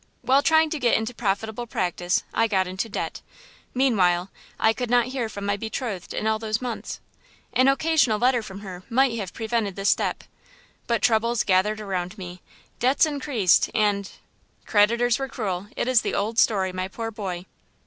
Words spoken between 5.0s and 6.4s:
hear from my betrothed in all